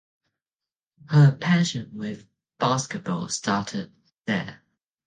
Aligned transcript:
Her 1.09 1.31
passion 1.33 1.91
with 1.93 2.25
basketball 2.57 3.29
started 3.29 3.91
there. 4.25 4.63